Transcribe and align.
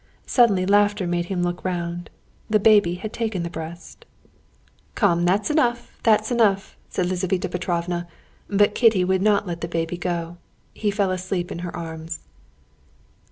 Suddenly 0.25 0.65
laughter 0.65 1.05
made 1.05 1.25
him 1.25 1.43
look 1.43 1.63
round. 1.63 2.09
The 2.49 2.59
baby 2.59 2.95
had 2.95 3.13
taken 3.13 3.43
the 3.43 3.51
breast. 3.51 4.03
"Come, 4.95 5.25
that's 5.25 5.51
enough, 5.51 5.99
that's 6.01 6.31
enough!" 6.31 6.75
said 6.89 7.05
Lizaveta 7.05 7.47
Petrovna, 7.47 8.07
but 8.49 8.73
Kitty 8.73 9.03
would 9.03 9.21
not 9.21 9.45
let 9.45 9.61
the 9.61 9.67
baby 9.67 9.97
go. 9.97 10.37
He 10.73 10.89
fell 10.89 11.11
asleep 11.11 11.51
in 11.51 11.59
her 11.59 11.75
arms. 11.77 12.21